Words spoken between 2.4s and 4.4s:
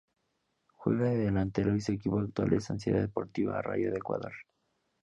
es Sociedad Deportiva Rayo de Ecuador.